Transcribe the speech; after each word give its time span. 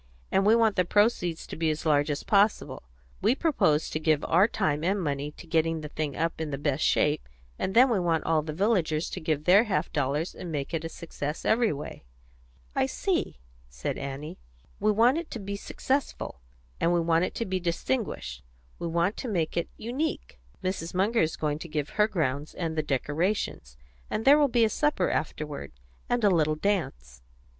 And 0.31 0.47
we 0.47 0.55
want 0.55 0.77
the 0.77 0.83
proceeds 0.83 1.45
to 1.45 1.55
be 1.55 1.69
as 1.69 1.85
large 1.85 2.09
as 2.09 2.23
possible. 2.23 2.81
We 3.21 3.35
propose 3.35 3.87
to 3.91 3.99
give 3.99 4.25
our 4.25 4.47
time 4.47 4.83
and 4.83 4.99
money 4.99 5.29
to 5.33 5.45
getting 5.45 5.81
the 5.81 5.89
thing 5.89 6.15
up 6.15 6.41
in 6.41 6.49
the 6.49 6.57
best 6.57 6.83
shape, 6.83 7.29
and 7.59 7.75
then 7.75 7.87
we 7.87 7.99
want 7.99 8.23
all 8.23 8.41
the 8.41 8.51
villagers 8.51 9.11
to 9.11 9.19
give 9.19 9.43
their 9.43 9.65
half 9.65 9.91
dollars 9.93 10.33
and 10.33 10.51
make 10.51 10.73
it 10.73 10.83
a 10.83 10.89
success 10.89 11.45
every 11.45 11.71
way." 11.71 12.03
"I 12.75 12.87
see," 12.87 13.37
said 13.69 13.99
Annie. 13.99 14.39
"We 14.79 14.91
want 14.91 15.19
it 15.19 15.29
to 15.33 15.39
be 15.39 15.55
successful, 15.55 16.41
and 16.79 16.91
we 16.91 16.99
want 16.99 17.25
it 17.25 17.35
to 17.35 17.45
be 17.45 17.59
distinguished; 17.59 18.41
we 18.79 18.87
want 18.87 19.17
to 19.17 19.27
make 19.27 19.55
it 19.55 19.69
unique. 19.77 20.39
Mrs. 20.63 20.95
Munger 20.95 21.21
is 21.21 21.35
going 21.35 21.59
to 21.59 21.69
give 21.69 21.89
her 21.91 22.07
grounds 22.07 22.55
and 22.55 22.75
the 22.75 22.81
decorations, 22.81 23.77
and 24.09 24.25
there 24.25 24.39
will 24.39 24.47
be 24.47 24.65
a 24.65 24.69
supper 24.69 25.11
afterward, 25.11 25.73
and 26.09 26.23
a 26.23 26.31
little 26.31 26.55
dance." 26.55 27.21